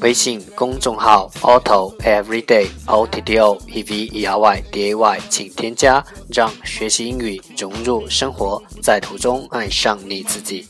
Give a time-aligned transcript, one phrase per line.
[0.00, 10.66] 微信公众号 auto everyday otdoeveryday 请添加让学习英语融入生活在途中爱上你自己。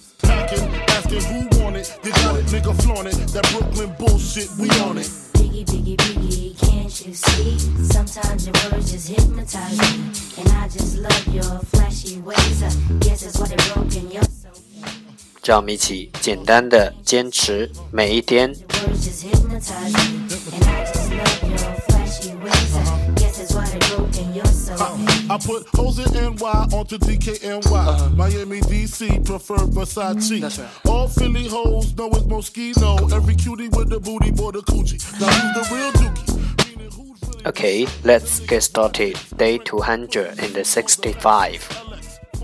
[15.45, 18.51] 让我们一起简单的坚持每一天。
[25.27, 27.65] I put Jose NY onto DKNY.
[27.65, 28.09] Uh-huh.
[28.15, 30.39] Miami, DC, prefer Versace.
[30.39, 30.69] That's right.
[30.87, 33.11] All Philly hoes know it's Moschino.
[33.11, 34.99] Every cutie with the booty, boy, the coochie.
[35.19, 36.35] Now who's the real dookie?
[37.45, 39.17] Okay, let's get started.
[39.37, 41.69] Day 265.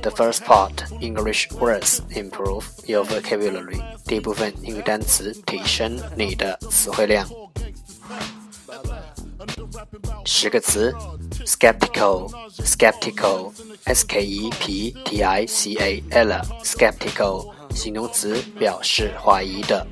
[0.04, 3.82] The first part English words improve your vocabulary.
[4.06, 7.28] 第一部分英语单词提升你的词汇量。
[10.26, 10.94] 十个词：
[11.46, 19.86] skeptical，skeptical，s k e p t i c a l，skeptical，形容词，表示怀疑的。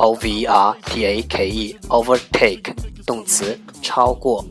[0.00, 2.74] overtake，overtake，o v r t a k e，overtake，
[3.04, 4.44] 动词，超过。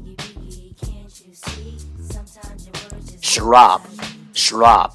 [3.22, 3.82] shrub
[4.34, 4.92] shrub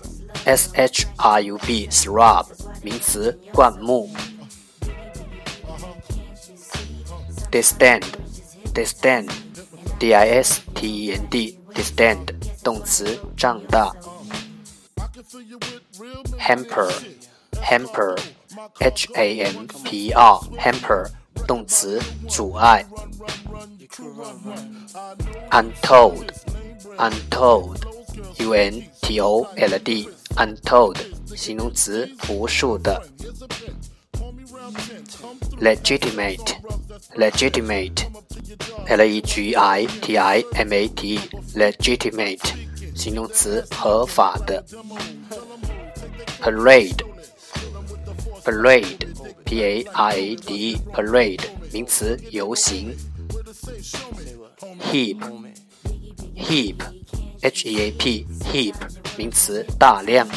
[0.47, 2.47] s h r u b shrub
[2.83, 4.09] 名词灌木
[7.51, 8.05] distend
[8.73, 9.31] distend
[9.99, 12.33] d i s t e n d distend
[12.65, 13.95] 动词胀大
[16.39, 16.91] hamper
[17.63, 18.19] hamper
[18.80, 21.08] H a m p r hamper
[21.48, 22.86] 动词阻碍
[25.52, 26.30] untold
[26.98, 27.78] untold
[28.40, 30.98] u n t o l d untold
[31.36, 33.02] 形容词无数的
[35.60, 36.56] Legitimate,
[37.16, 38.06] legitimate,
[38.88, 40.00] L-E-G-I-T-I-M-A-T-E,
[41.56, 42.54] legitimate,
[42.96, 44.64] 形容词合法的
[46.42, 47.15] parade
[48.46, 51.42] Parade，P A R A D，Parade
[51.74, 52.96] 名词游行
[54.84, 58.76] ；Heap，Heap，H E A P，Heap
[59.18, 60.28] 名词大量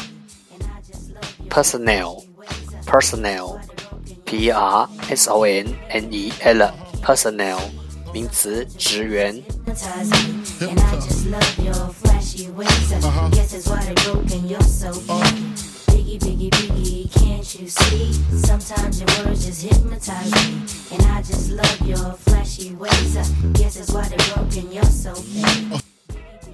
[1.51, 7.59] ；Personnel，Personnel，P R S O N N E L，Personnel
[8.11, 9.43] 名词职员。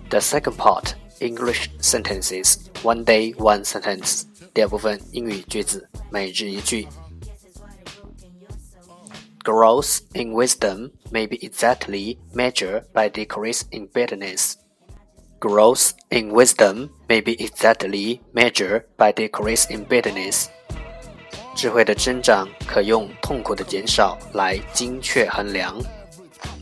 [0.09, 6.89] The second part English sentences one day one sentence 第二部分英语句子每日一句。
[9.45, 14.57] Growth in wisdom may be exactly measured by decrease in bitterness.
[15.41, 20.49] Growth in wisdom may be exactly measured by decrease in bitterness.
[21.55, 25.81] 智慧的增长可用痛苦的减少来精确衡量。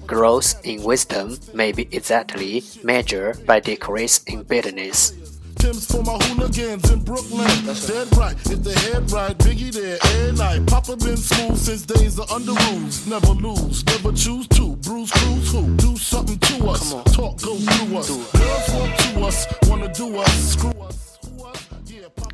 [0.05, 5.13] Growth in wisdom may be exactly measured by decrease in bitterness.
[5.57, 7.47] Tim's for my hooligans in Brooklyn.
[7.65, 9.97] That's Dead right, if the head right, Biggie there,
[10.27, 10.59] and I.
[10.65, 13.07] Papa been school since days of Underoos.
[13.07, 14.77] Never lose, never choose to.
[14.85, 15.11] Cruise,
[15.51, 15.75] who?
[15.77, 16.91] Do something to us.
[17.13, 18.09] Talk, go through us.
[18.09, 20.53] Girls want to us, wanna do us.
[20.53, 21.19] Screw us.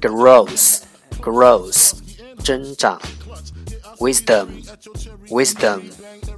[0.02, 0.86] Gross,
[1.22, 2.02] gross,
[4.00, 4.64] wisdom,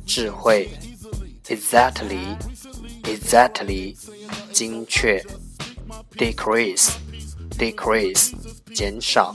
[0.05, 0.90] 智慧。
[1.50, 2.18] exactly
[3.04, 3.96] exactly
[4.52, 5.22] 精确
[6.16, 6.90] decrease
[7.58, 8.32] decrease
[8.74, 9.34] 减少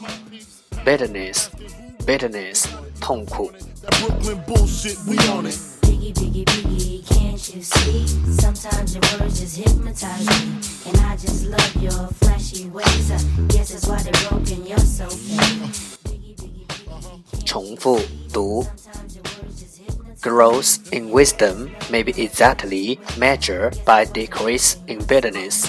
[0.86, 1.48] bitterness
[2.06, 2.66] bitterness
[3.00, 3.52] 痛苦
[5.82, 8.08] Biggie, biggie, biggie, can't you see?
[8.40, 10.62] Sometimes your words just hypnotize me.
[10.88, 13.12] And I just love your flashy ways.
[13.12, 15.92] I guess that's why they're broken, you're so fake.
[17.46, 18.00] 重复
[18.32, 18.66] 读
[20.26, 25.68] Growth in wisdom may be exactly measured by decrease in bitterness.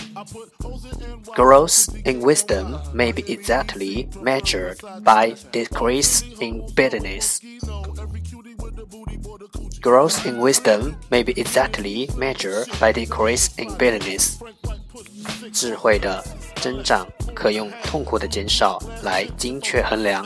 [1.34, 7.40] Growth in wisdom may be exactly measured by decrease in bitterness.
[9.81, 14.38] Growth in wisdom may be exactly measured by decrease in bitterness.
[15.52, 16.22] 智慧的
[16.56, 20.25] 增长可用痛苦的减少来精确衡量。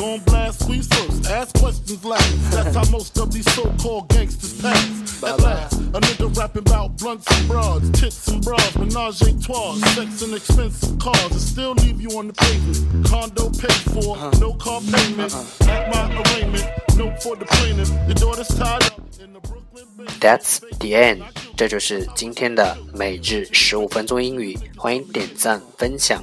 [0.00, 2.50] Gon' blast squeeze first, ask questions last.
[2.50, 5.22] That's how most of these so-called gangsters pass.
[5.22, 9.74] At last, a nigga rapping about blunts and broads, tits and bras, menage a trois,
[9.94, 13.06] sex and expensive cars, and still leave you on the pavement.
[13.06, 15.34] Condo paid for, no car payment.
[15.62, 17.90] At my arraignment, no for the plaintiff.
[18.06, 19.86] Your daughter's tied up in the Brooklyn.
[20.20, 21.22] That's the end.
[21.56, 24.58] 这就是今天的每日十五分钟英语。
[24.76, 26.22] 欢迎点赞分享。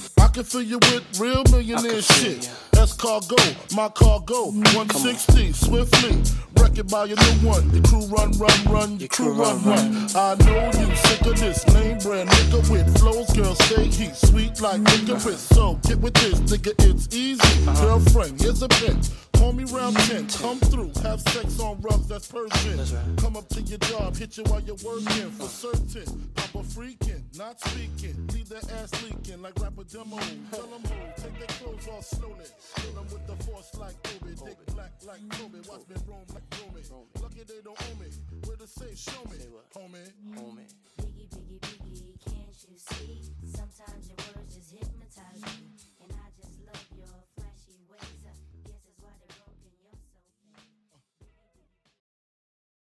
[0.31, 2.49] Can fill you with real millionaire shit.
[2.71, 3.35] That's cargo,
[3.75, 6.23] my cargo, mm, 160, swiftly.
[6.55, 7.69] Wreck it by your new one.
[7.73, 10.07] Your crew run, run, run, your crew run, run.
[10.15, 14.61] I know you sick of this name brand nigga with flows, girl, stay heat, sweet
[14.61, 15.41] like licorice.
[15.41, 17.41] So get with this, nigga, it's easy.
[17.41, 17.85] Uh-huh.
[17.85, 19.30] Girlfriend, here's a bitch.
[19.41, 22.77] Call me round 10, come through, have sex on rubs, that's Persian.
[22.77, 23.17] Right.
[23.17, 26.29] Come up to your job, hit you while you're working, for certain.
[26.35, 30.19] Papa freaking, not speaking, leave that ass leaking like rapper demo.
[30.51, 32.45] Tell them who, take their clothes off slowly.
[32.75, 36.43] Kill them with the force like Obi, dick black like Kobe, watch me roam like
[36.61, 36.83] Romy.
[37.19, 38.11] Lucky they don't own me,
[38.45, 39.37] where to say, show me,
[39.75, 40.37] homie.
[40.37, 40.60] Homie.